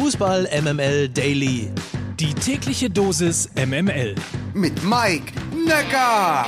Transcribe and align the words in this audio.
Fußball 0.00 0.48
MML 0.62 1.08
Daily. 1.08 1.72
Die 2.20 2.32
tägliche 2.32 2.88
Dosis 2.88 3.50
MML. 3.56 4.14
Mit 4.54 4.84
Mike 4.84 5.32
Necker. 5.66 6.46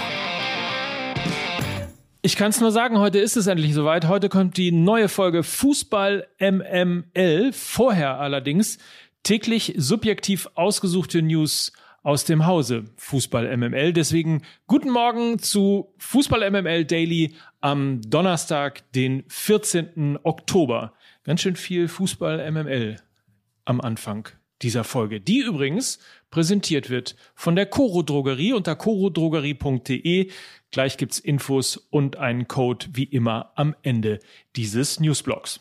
Ich 2.23 2.37
kann 2.37 2.51
es 2.51 2.61
nur 2.61 2.71
sagen, 2.71 3.01
heute 3.01 3.19
ist 3.19 3.37
es 3.37 3.49
endlich 3.49 3.75
soweit. 3.75 4.07
Heute 4.07 4.29
kommt 4.29 4.57
die 4.57 4.71
neue 4.71 5.09
Folge 5.09 5.43
Fußball 5.43 6.29
MML. 6.39 7.53
Vorher 7.53 8.21
allerdings 8.21 8.79
täglich 9.25 9.75
subjektiv 9.77 10.49
ausgesuchte 10.55 11.21
News 11.21 11.73
aus 12.05 12.25
dem 12.27 12.47
Hause 12.47 12.85
Fußball 12.99 13.57
MML. 13.57 13.93
Deswegen 13.93 14.43
guten 14.69 14.91
Morgen 14.91 15.41
zu 15.41 15.93
Fußball 15.99 16.49
MML 16.49 16.85
Daily 16.85 17.35
am 17.61 18.01
Donnerstag, 18.03 18.93
den 18.93 19.25
14. 19.27 20.21
Oktober. 20.23 20.93
Ganz 21.25 21.41
schön 21.41 21.57
viel 21.57 21.89
Fußball 21.89 22.49
MML 22.49 22.97
am 23.65 23.81
Anfang 23.81 24.29
dieser 24.63 24.85
Folge, 24.85 25.21
die 25.21 25.41
übrigens 25.41 25.99
präsentiert 26.31 26.91
wird 26.91 27.17
von 27.35 27.57
der 27.57 27.67
Coro 27.67 28.03
Drogerie 28.03 28.53
unter 28.53 28.77
corodrogerie.de. 28.77 30.31
Gleich 30.71 30.97
gibt's 30.97 31.19
Infos 31.19 31.77
und 31.77 32.17
einen 32.17 32.47
Code 32.47 32.87
wie 32.93 33.05
immer 33.05 33.53
am 33.57 33.75
Ende 33.83 34.21
dieses 34.57 35.01
Newsblogs. 35.01 35.61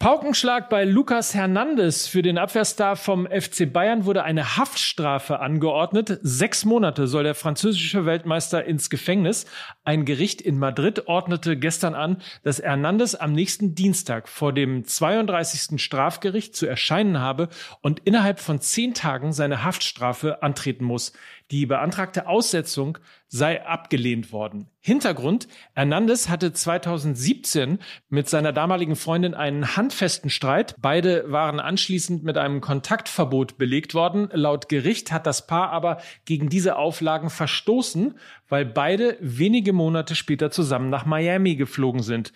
Paukenschlag 0.00 0.70
bei 0.70 0.84
Lucas 0.84 1.34
Hernandez 1.34 2.06
für 2.06 2.22
den 2.22 2.38
Abwehrstar 2.38 2.96
vom 2.96 3.26
FC 3.26 3.70
Bayern 3.70 4.06
wurde 4.06 4.24
eine 4.24 4.56
Haftstrafe 4.56 5.40
angeordnet. 5.40 6.18
Sechs 6.22 6.64
Monate 6.64 7.06
soll 7.06 7.24
der 7.24 7.34
französische 7.34 8.06
Weltmeister 8.06 8.64
ins 8.64 8.88
Gefängnis. 8.88 9.44
Ein 9.84 10.06
Gericht 10.06 10.40
in 10.40 10.58
Madrid 10.58 11.06
ordnete 11.06 11.58
gestern 11.58 11.94
an, 11.94 12.22
dass 12.42 12.62
Hernandez 12.62 13.14
am 13.14 13.34
nächsten 13.34 13.74
Dienstag 13.74 14.30
vor 14.30 14.54
dem 14.54 14.86
32. 14.86 15.78
Strafgericht 15.78 16.56
zu 16.56 16.64
erscheinen 16.64 17.20
habe 17.20 17.50
und 17.82 18.00
innerhalb 18.06 18.40
von 18.40 18.58
zehn 18.58 18.94
Tagen 18.94 19.34
seine 19.34 19.64
Haftstrafe 19.64 20.42
antreten 20.42 20.86
muss. 20.86 21.12
Die 21.50 21.66
beantragte 21.66 22.26
Aussetzung 22.26 22.96
sei 23.28 23.66
abgelehnt 23.66 24.32
worden. 24.32 24.70
Hintergrund, 24.82 25.46
Hernandez 25.74 26.30
hatte 26.30 26.54
2017 26.54 27.80
mit 28.08 28.30
seiner 28.30 28.54
damaligen 28.54 28.96
Freundin 28.96 29.34
einen 29.34 29.76
handfesten 29.76 30.30
Streit. 30.30 30.74
Beide 30.80 31.30
waren 31.30 31.60
anschließend 31.60 32.24
mit 32.24 32.38
einem 32.38 32.62
Kontaktverbot 32.62 33.58
belegt 33.58 33.92
worden. 33.92 34.30
Laut 34.32 34.70
Gericht 34.70 35.12
hat 35.12 35.26
das 35.26 35.46
Paar 35.46 35.70
aber 35.70 35.98
gegen 36.24 36.48
diese 36.48 36.76
Auflagen 36.76 37.28
verstoßen, 37.28 38.18
weil 38.48 38.64
beide 38.64 39.18
wenige 39.20 39.74
Monate 39.74 40.14
später 40.14 40.50
zusammen 40.50 40.88
nach 40.88 41.04
Miami 41.04 41.56
geflogen 41.56 42.02
sind. 42.02 42.32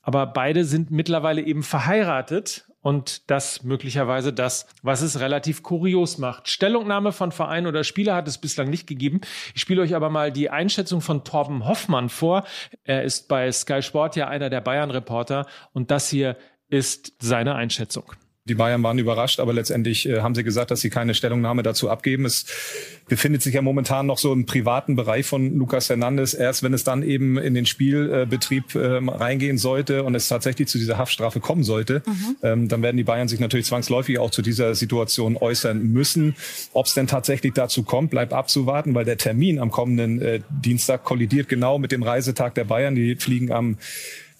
Aber 0.00 0.24
beide 0.26 0.64
sind 0.64 0.92
mittlerweile 0.92 1.42
eben 1.42 1.64
verheiratet 1.64 2.68
und 2.88 3.28
das 3.30 3.64
möglicherweise 3.64 4.32
das, 4.32 4.66
was 4.82 5.02
es 5.02 5.20
relativ 5.20 5.62
kurios 5.62 6.16
macht. 6.16 6.48
Stellungnahme 6.48 7.12
von 7.12 7.32
Verein 7.32 7.66
oder 7.66 7.84
Spieler 7.84 8.14
hat 8.14 8.26
es 8.26 8.38
bislang 8.38 8.70
nicht 8.70 8.86
gegeben. 8.86 9.20
Ich 9.54 9.60
spiele 9.60 9.82
euch 9.82 9.94
aber 9.94 10.08
mal 10.08 10.32
die 10.32 10.48
Einschätzung 10.48 11.02
von 11.02 11.22
Torben 11.22 11.66
Hoffmann 11.66 12.08
vor. 12.08 12.44
Er 12.84 13.02
ist 13.02 13.28
bei 13.28 13.52
Sky 13.52 13.82
Sport 13.82 14.16
ja 14.16 14.28
einer 14.28 14.48
der 14.48 14.62
Bayern-Reporter 14.62 15.44
und 15.74 15.90
das 15.90 16.08
hier 16.08 16.38
ist 16.70 17.12
seine 17.18 17.56
Einschätzung. 17.56 18.10
Die 18.48 18.54
Bayern 18.54 18.82
waren 18.82 18.98
überrascht, 18.98 19.40
aber 19.40 19.52
letztendlich 19.52 20.08
äh, 20.08 20.20
haben 20.20 20.34
sie 20.34 20.44
gesagt, 20.44 20.70
dass 20.70 20.80
sie 20.80 20.90
keine 20.90 21.14
Stellungnahme 21.14 21.62
dazu 21.62 21.90
abgeben. 21.90 22.24
Es 22.24 22.46
befindet 23.08 23.42
sich 23.42 23.54
ja 23.54 23.62
momentan 23.62 24.06
noch 24.06 24.18
so 24.18 24.32
im 24.32 24.46
privaten 24.46 24.96
Bereich 24.96 25.26
von 25.26 25.56
Lucas 25.56 25.88
Hernandez. 25.88 26.34
Erst 26.34 26.62
wenn 26.62 26.74
es 26.74 26.84
dann 26.84 27.02
eben 27.02 27.38
in 27.38 27.54
den 27.54 27.66
Spielbetrieb 27.66 28.74
äh, 28.74 28.98
reingehen 29.06 29.58
sollte 29.58 30.04
und 30.04 30.14
es 30.14 30.28
tatsächlich 30.28 30.68
zu 30.68 30.78
dieser 30.78 30.98
Haftstrafe 30.98 31.40
kommen 31.40 31.64
sollte, 31.64 32.02
mhm. 32.06 32.36
ähm, 32.42 32.68
dann 32.68 32.82
werden 32.82 32.96
die 32.96 33.04
Bayern 33.04 33.28
sich 33.28 33.40
natürlich 33.40 33.66
zwangsläufig 33.66 34.18
auch 34.18 34.30
zu 34.30 34.42
dieser 34.42 34.74
Situation 34.74 35.36
äußern 35.36 35.82
müssen. 35.82 36.36
Ob 36.72 36.86
es 36.86 36.94
denn 36.94 37.06
tatsächlich 37.06 37.52
dazu 37.54 37.82
kommt, 37.82 38.10
bleibt 38.10 38.32
abzuwarten, 38.32 38.94
weil 38.94 39.04
der 39.04 39.18
Termin 39.18 39.58
am 39.58 39.70
kommenden 39.70 40.20
äh, 40.20 40.40
Dienstag 40.50 41.04
kollidiert 41.04 41.48
genau 41.48 41.78
mit 41.78 41.92
dem 41.92 42.02
Reisetag 42.02 42.54
der 42.54 42.64
Bayern. 42.64 42.94
Die 42.94 43.16
fliegen 43.16 43.52
am 43.52 43.78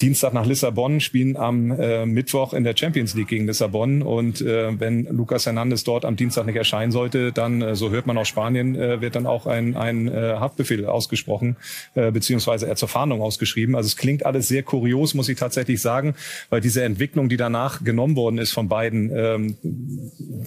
Dienstag 0.00 0.32
nach 0.32 0.46
Lissabon, 0.46 1.00
spielen 1.00 1.36
am 1.36 1.72
äh, 1.72 2.06
Mittwoch 2.06 2.52
in 2.52 2.62
der 2.62 2.76
Champions 2.76 3.14
League 3.16 3.26
gegen 3.26 3.48
Lissabon. 3.48 4.02
Und 4.02 4.40
äh, 4.40 4.78
wenn 4.78 5.06
Lucas 5.06 5.46
Hernandez 5.46 5.82
dort 5.82 6.04
am 6.04 6.14
Dienstag 6.14 6.46
nicht 6.46 6.54
erscheinen 6.54 6.92
sollte, 6.92 7.32
dann, 7.32 7.62
äh, 7.62 7.74
so 7.74 7.90
hört 7.90 8.06
man 8.06 8.16
aus 8.16 8.28
Spanien, 8.28 8.76
äh, 8.76 9.00
wird 9.00 9.16
dann 9.16 9.26
auch 9.26 9.46
ein, 9.46 9.76
ein 9.76 10.06
äh, 10.06 10.36
Haftbefehl 10.38 10.86
ausgesprochen, 10.86 11.56
äh, 11.96 12.12
beziehungsweise 12.12 12.68
er 12.68 12.76
zur 12.76 12.88
Fahndung 12.88 13.22
ausgeschrieben. 13.22 13.74
Also 13.74 13.88
es 13.88 13.96
klingt 13.96 14.24
alles 14.24 14.46
sehr 14.46 14.62
kurios, 14.62 15.14
muss 15.14 15.28
ich 15.28 15.36
tatsächlich 15.36 15.80
sagen, 15.80 16.14
weil 16.48 16.60
diese 16.60 16.84
Entwicklung, 16.84 17.28
die 17.28 17.36
danach 17.36 17.82
genommen 17.82 18.14
worden 18.14 18.38
ist 18.38 18.52
von 18.52 18.68
beiden, 18.68 19.10
ähm, 19.12 19.56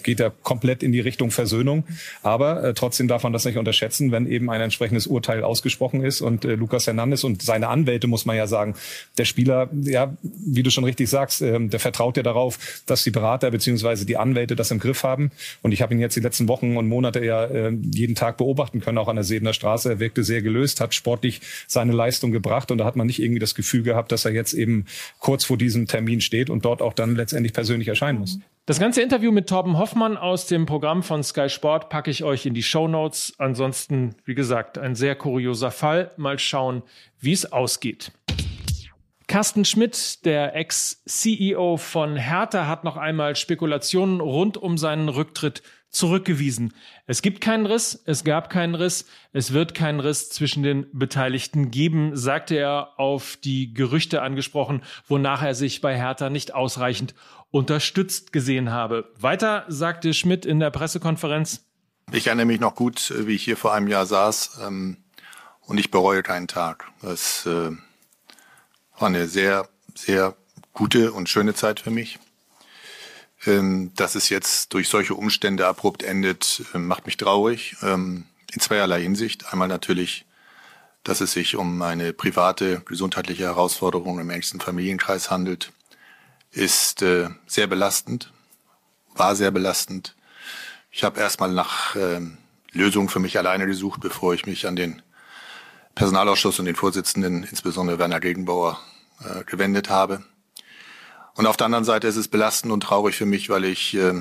geht 0.02 0.22
ja 0.22 0.30
komplett 0.30 0.82
in 0.82 0.94
die 0.94 1.02
Richtung 1.02 1.30
Versöhnung. 1.30 1.84
Aber 2.24 2.64
äh, 2.64 2.74
trotzdem 2.74 3.10
darf 3.10 3.24
man 3.24 3.34
das 3.34 3.44
nicht 3.44 3.58
unterschätzen, 3.58 4.14
wenn 4.14 4.28
eben 4.28 4.50
ein 4.50 4.62
entsprechendes 4.62 5.08
Urteil 5.08 5.44
ausgesprochen 5.44 6.06
ist. 6.06 6.22
Und 6.22 6.46
äh, 6.46 6.56
Lucas 6.56 6.88
Hernandez 6.88 7.26
und 7.26 7.42
seine 7.42 7.68
Anwälte, 7.68 8.08
muss 8.08 8.26
man 8.26 8.38
ja 8.38 8.48
sagen, 8.48 8.76
der 9.18 9.26
Spiel 9.26 9.41
Spieler, 9.42 9.70
ja, 9.82 10.16
wie 10.22 10.62
du 10.62 10.70
schon 10.70 10.84
richtig 10.84 11.10
sagst, 11.10 11.42
ähm, 11.42 11.72
der 11.72 11.80
vertraut 11.80 12.16
ja 12.16 12.22
darauf, 12.22 12.84
dass 12.86 13.04
die 13.04 13.10
Berater 13.10 13.50
beziehungsweise 13.50 14.06
die 14.06 14.18
Anwälte 14.18 14.56
das 14.56 14.70
im 14.70 14.78
Griff 14.78 15.04
haben. 15.04 15.32
Und 15.64 15.72
ich 15.72 15.82
habe 15.82 15.96
ihn 15.96 16.00
jetzt 16.00 16.16
die 16.16 16.20
letzten 16.20 16.48
Wochen 16.48 16.78
und 16.78 16.88
Monate 16.88 17.26
ja 17.26 17.46
äh, 17.46 17.72
jeden 17.92 18.14
Tag 18.14 18.38
beobachten 18.38 18.82
können, 18.82 19.00
auch 19.00 19.08
an 19.08 19.16
der 19.16 19.24
Sebener 19.24 19.54
Straße. 19.54 19.90
Er 19.90 20.00
wirkte 20.00 20.24
sehr 20.24 20.44
gelöst, 20.44 20.80
hat 20.80 20.94
sportlich 20.94 21.42
seine 21.68 21.92
Leistung 21.92 22.32
gebracht 22.32 22.70
und 22.70 22.78
da 22.78 22.86
hat 22.86 22.96
man 22.96 23.08
nicht 23.08 23.20
irgendwie 23.20 23.40
das 23.40 23.56
Gefühl 23.56 23.82
gehabt, 23.82 24.12
dass 24.12 24.26
er 24.26 24.32
jetzt 24.32 24.54
eben 24.54 24.86
kurz 25.18 25.44
vor 25.44 25.58
diesem 25.58 25.88
Termin 25.88 26.22
steht 26.22 26.52
und 26.52 26.64
dort 26.64 26.84
auch 26.84 26.94
dann 26.94 27.16
letztendlich 27.16 27.54
persönlich 27.54 27.88
erscheinen 27.88 28.20
muss. 28.20 28.38
Das 28.68 28.80
ganze 28.80 29.02
Interview 29.02 29.32
mit 29.32 29.50
Torben 29.50 29.80
Hoffmann 29.80 30.18
aus 30.18 30.46
dem 30.46 30.68
Programm 30.68 31.02
von 31.02 31.24
Sky 31.24 31.50
Sport 31.50 31.90
packe 31.90 32.12
ich 32.12 32.24
euch 32.24 32.46
in 32.46 32.54
die 32.54 32.62
Show 32.62 32.88
Notes. 32.88 33.34
Ansonsten, 33.40 34.14
wie 34.24 34.36
gesagt, 34.36 34.78
ein 34.78 34.94
sehr 34.94 35.16
kurioser 35.16 35.72
Fall. 35.72 36.12
Mal 36.16 36.38
schauen, 36.38 36.84
wie 37.20 37.34
es 37.34 37.52
ausgeht. 37.52 38.12
Carsten 39.32 39.64
Schmidt, 39.64 40.26
der 40.26 40.58
Ex-CEO 40.58 41.78
von 41.78 42.18
Hertha, 42.18 42.68
hat 42.68 42.84
noch 42.84 42.98
einmal 42.98 43.38
Spekulationen 43.38 44.20
rund 44.20 44.58
um 44.58 44.78
seinen 44.78 45.08
Rücktritt 45.08 45.64
zurückgewiesen. 45.90 46.74
Es 47.08 47.22
gibt 47.22 47.40
keinen 47.40 47.66
Riss, 47.66 48.04
es 48.04 48.26
gab 48.26 48.50
keinen 48.50 48.76
Riss, 48.76 49.06
es 49.32 49.54
wird 49.54 49.74
keinen 49.74 50.02
Riss 50.02 50.32
zwischen 50.32 50.64
den 50.64 50.86
Beteiligten 50.92 51.72
geben, 51.72 52.18
sagte 52.18 52.56
er 52.56 53.00
auf 53.00 53.38
die 53.38 53.74
Gerüchte 53.74 54.22
angesprochen, 54.22 54.84
wonach 55.08 55.42
er 55.42 55.56
sich 55.56 55.80
bei 55.80 55.96
Hertha 55.96 56.30
nicht 56.30 56.54
ausreichend 56.54 57.16
unterstützt 57.52 58.34
gesehen 58.34 58.70
habe. 58.70 59.14
Weiter 59.18 59.64
sagte 59.70 60.14
Schmidt 60.14 60.46
in 60.46 60.60
der 60.60 60.72
Pressekonferenz. 60.72 61.66
Ich 62.12 62.28
erinnere 62.28 62.48
mich 62.48 62.60
noch 62.60 62.76
gut, 62.76 63.14
wie 63.18 63.36
ich 63.36 63.46
hier 63.46 63.56
vor 63.56 63.74
einem 63.74 63.88
Jahr 63.88 64.06
saß 64.06 64.60
ähm, 64.68 64.98
und 65.62 65.78
ich 65.78 65.90
bereue 65.90 66.22
keinen 66.22 66.50
Tag. 66.50 66.92
Das 67.02 67.46
äh, 67.46 67.72
war 69.02 69.10
eine 69.10 69.28
sehr, 69.28 69.68
sehr 69.96 70.36
gute 70.74 71.12
und 71.12 71.28
schöne 71.28 71.54
Zeit 71.54 71.80
für 71.80 71.92
mich. 71.92 72.20
Ähm, 73.46 73.92
dass 73.96 74.14
es 74.14 74.30
jetzt 74.30 74.74
durch 74.74 74.88
solche 74.88 75.16
Umstände 75.16 75.68
abrupt 75.68 76.04
endet, 76.04 76.64
ähm, 76.76 76.86
macht 76.88 77.08
mich 77.08 77.18
traurig. 77.18 77.76
Ähm, 77.82 78.26
in 78.54 78.60
zweierlei 78.60 79.02
Hinsicht. 79.02 79.52
Einmal 79.52 79.68
natürlich, 79.68 80.26
dass 81.04 81.22
es 81.22 81.32
sich 81.32 81.56
um 81.56 81.82
eine 81.82 82.14
private 82.14 82.82
gesundheitliche 82.82 83.46
Herausforderung 83.46 84.20
im 84.20 84.30
engsten 84.30 84.60
Familienkreis 84.60 85.32
handelt, 85.32 85.72
ist 86.52 87.02
äh, 87.02 87.30
sehr 87.48 87.66
belastend, 87.66 88.32
war 89.16 89.36
sehr 89.36 89.52
belastend. 89.52 90.16
Ich 90.92 91.04
habe 91.04 91.20
erstmal 91.20 91.52
nach 91.52 91.96
Lösungen 92.74 93.08
für 93.08 93.20
mich 93.20 93.38
alleine 93.38 93.66
gesucht, 93.66 94.02
bevor 94.02 94.34
ich 94.34 94.46
mich 94.46 94.68
an 94.68 94.76
den 94.76 95.02
Personalausschuss 95.96 96.60
und 96.60 96.66
den 96.66 96.76
Vorsitzenden, 96.76 97.44
insbesondere 97.44 97.98
Werner 97.98 98.20
Gegenbauer, 98.20 98.78
äh, 99.26 99.44
gewendet 99.46 99.90
habe. 99.90 100.24
Und 101.36 101.46
auf 101.48 101.58
der 101.58 101.66
anderen 101.66 101.86
Seite 101.86 102.08
ist 102.08 102.18
es 102.18 102.28
belastend 102.28 102.74
und 102.74 102.82
traurig 102.82 103.16
für 103.16 103.26
mich, 103.26 103.50
weil 103.50 103.66
ich 103.66 103.96
äh, 103.96 104.14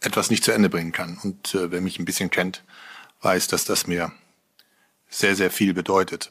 etwas 0.00 0.30
nicht 0.30 0.44
zu 0.44 0.52
Ende 0.52 0.68
bringen 0.68 0.92
kann. 0.92 1.18
Und 1.22 1.54
äh, 1.54 1.70
wer 1.70 1.80
mich 1.80 1.98
ein 1.98 2.04
bisschen 2.04 2.30
kennt, 2.30 2.64
weiß, 3.20 3.48
dass 3.48 3.64
das 3.64 3.86
mir 3.86 4.12
sehr, 5.08 5.36
sehr 5.36 5.50
viel 5.50 5.74
bedeutet. 5.74 6.30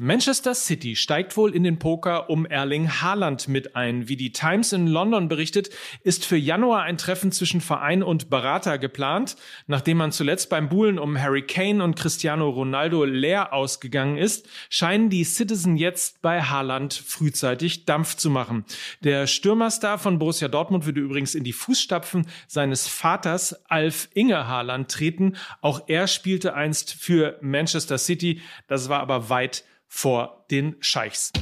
Manchester 0.00 0.54
City 0.54 0.94
steigt 0.94 1.36
wohl 1.36 1.52
in 1.52 1.64
den 1.64 1.80
Poker 1.80 2.30
um 2.30 2.46
Erling 2.46 2.88
Haaland 2.88 3.48
mit 3.48 3.74
ein. 3.74 4.08
Wie 4.08 4.14
die 4.14 4.30
Times 4.30 4.72
in 4.72 4.86
London 4.86 5.26
berichtet, 5.26 5.70
ist 6.04 6.24
für 6.24 6.36
Januar 6.36 6.84
ein 6.84 6.98
Treffen 6.98 7.32
zwischen 7.32 7.60
Verein 7.60 8.04
und 8.04 8.30
Berater 8.30 8.78
geplant. 8.78 9.34
Nachdem 9.66 9.96
man 9.96 10.12
zuletzt 10.12 10.50
beim 10.50 10.68
Buhlen 10.68 11.00
um 11.00 11.20
Harry 11.20 11.42
Kane 11.42 11.82
und 11.82 11.96
Cristiano 11.96 12.48
Ronaldo 12.48 13.02
leer 13.02 13.52
ausgegangen 13.52 14.18
ist, 14.18 14.48
scheinen 14.70 15.10
die 15.10 15.24
Citizen 15.24 15.76
jetzt 15.76 16.22
bei 16.22 16.42
Haaland 16.42 16.94
frühzeitig 16.94 17.84
Dampf 17.84 18.14
zu 18.14 18.30
machen. 18.30 18.66
Der 19.02 19.26
Stürmerstar 19.26 19.98
von 19.98 20.20
Borussia 20.20 20.46
Dortmund 20.46 20.86
würde 20.86 21.00
übrigens 21.00 21.34
in 21.34 21.42
die 21.42 21.52
Fußstapfen 21.52 22.28
seines 22.46 22.86
Vaters 22.86 23.68
Alf 23.68 24.10
Inge 24.14 24.46
Haaland 24.46 24.92
treten. 24.92 25.34
Auch 25.60 25.88
er 25.88 26.06
spielte 26.06 26.54
einst 26.54 26.94
für 26.94 27.36
Manchester 27.40 27.98
City. 27.98 28.42
Das 28.68 28.88
war 28.88 29.00
aber 29.00 29.28
weit 29.28 29.64
vor 29.88 30.44
den 30.50 30.76
Scheichs. 30.80 31.32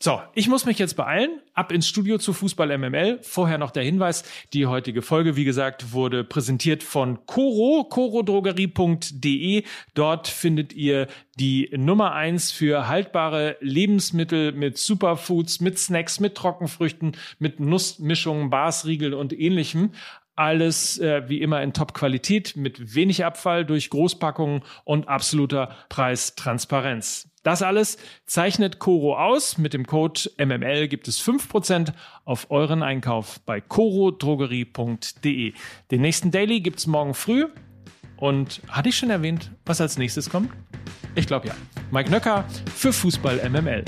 So, 0.00 0.20
ich 0.32 0.46
muss 0.46 0.64
mich 0.64 0.78
jetzt 0.78 0.94
beeilen. 0.94 1.40
Ab 1.54 1.72
ins 1.72 1.88
Studio 1.88 2.18
zu 2.18 2.32
Fußball 2.32 2.78
MML. 2.78 3.18
Vorher 3.22 3.58
noch 3.58 3.72
der 3.72 3.82
Hinweis. 3.82 4.22
Die 4.52 4.66
heutige 4.66 5.02
Folge, 5.02 5.34
wie 5.34 5.44
gesagt, 5.44 5.92
wurde 5.92 6.22
präsentiert 6.22 6.84
von 6.84 7.26
Coro, 7.26 7.82
corodrogerie.de. 7.82 9.64
Dort 9.94 10.28
findet 10.28 10.72
ihr 10.72 11.08
die 11.40 11.68
Nummer 11.76 12.12
eins 12.12 12.52
für 12.52 12.86
haltbare 12.86 13.56
Lebensmittel 13.58 14.52
mit 14.52 14.78
Superfoods, 14.78 15.60
mit 15.60 15.80
Snacks, 15.80 16.20
mit 16.20 16.36
Trockenfrüchten, 16.36 17.16
mit 17.40 17.58
Nussmischungen, 17.58 18.50
Barsriegel 18.50 19.14
und 19.14 19.32
ähnlichem. 19.32 19.90
Alles 20.38 21.00
äh, 21.00 21.28
wie 21.28 21.40
immer 21.40 21.60
in 21.62 21.72
Top-Qualität 21.72 22.54
mit 22.54 22.94
wenig 22.94 23.24
Abfall 23.24 23.64
durch 23.64 23.90
Großpackungen 23.90 24.62
und 24.84 25.08
absoluter 25.08 25.74
Preistransparenz. 25.88 27.28
Das 27.42 27.60
alles 27.62 27.98
zeichnet 28.24 28.78
Coro 28.78 29.18
aus. 29.18 29.58
Mit 29.58 29.74
dem 29.74 29.84
Code 29.84 30.20
MML 30.38 30.86
gibt 30.86 31.08
es 31.08 31.20
5% 31.20 31.92
auf 32.24 32.52
euren 32.52 32.84
Einkauf 32.84 33.40
bei 33.46 33.60
corodrogerie.de. 33.60 35.54
Den 35.90 36.00
nächsten 36.00 36.30
Daily 36.30 36.60
gibt's 36.60 36.86
morgen 36.86 37.14
früh. 37.14 37.46
Und 38.16 38.60
hatte 38.68 38.90
ich 38.90 38.96
schon 38.96 39.10
erwähnt, 39.10 39.50
was 39.66 39.80
als 39.80 39.98
nächstes 39.98 40.30
kommt? 40.30 40.52
Ich 41.16 41.26
glaube 41.26 41.48
ja. 41.48 41.54
Mike 41.90 42.10
Nöcker 42.12 42.44
für 42.76 42.92
Fußball 42.92 43.48
MML. 43.50 43.84